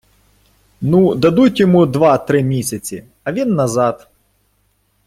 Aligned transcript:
-Ну, 0.81 1.13
дадуть 1.15 1.59
йому 1.59 1.85
два-три 1.85 2.43
місяці, 2.43 3.03
а 3.23 3.31
він 3.31 3.55
назад... 3.55 4.07